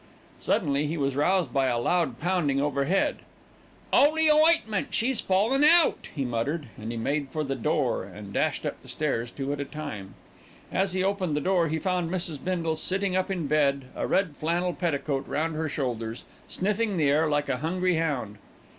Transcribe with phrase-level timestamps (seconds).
[0.39, 3.17] Suddenly he was roused by a loud pounding overhead.
[3.93, 8.65] "'Oly ointment, she's fallen out!" he muttered, as he made for the door and dashed
[8.65, 10.15] up the stairs two at a time.
[10.71, 12.43] As he opened the door, he found Mrs.
[12.43, 17.29] Bindle sitting up in bed, a red flannel petticoat round her shoulders, sniffing the air
[17.29, 18.39] like a hungry hound.